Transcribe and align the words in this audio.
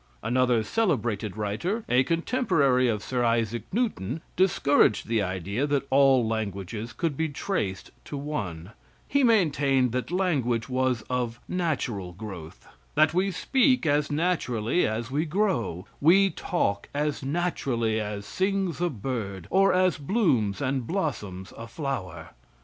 Another 0.23 0.63
celebrated 0.63 1.37
writer, 1.37 1.85
a 1.87 2.03
contemporary 2.03 2.87
of 2.87 3.03
Sir 3.03 3.23
Isaac 3.23 3.71
Newton, 3.71 4.21
discouraged 4.35 5.07
the 5.07 5.21
idea 5.21 5.67
that 5.67 5.85
all 5.91 6.27
languages 6.27 6.91
could 6.91 7.15
be 7.15 7.29
traced 7.29 7.91
to 8.05 8.17
one; 8.17 8.71
he 9.07 9.23
maintained 9.23 9.91
that 9.91 10.09
language 10.09 10.67
was 10.67 11.03
of 11.03 11.39
natural 11.47 12.13
growth; 12.13 12.67
that 12.95 13.13
we 13.13 13.29
speak 13.29 13.85
as 13.85 14.11
naturally 14.11 14.87
as 14.87 15.11
we 15.11 15.23
grow; 15.23 15.85
we 15.99 16.31
talk 16.31 16.89
as 16.95 17.21
naturally 17.21 17.99
as 17.99 18.25
sings 18.25 18.81
a 18.81 18.89
bird, 18.89 19.45
or 19.51 19.71
as 19.71 19.99
blooms 19.99 20.63
and 20.63 20.87
blossoms 20.87 21.53
a 21.55 21.67
flower. 21.67 22.31